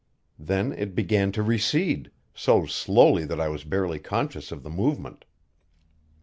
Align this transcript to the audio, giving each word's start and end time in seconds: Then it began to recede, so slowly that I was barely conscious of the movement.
Then 0.39 0.73
it 0.73 0.95
began 0.95 1.31
to 1.33 1.43
recede, 1.43 2.09
so 2.33 2.65
slowly 2.65 3.23
that 3.25 3.39
I 3.39 3.49
was 3.49 3.63
barely 3.63 3.99
conscious 3.99 4.51
of 4.51 4.63
the 4.63 4.69
movement. 4.71 5.25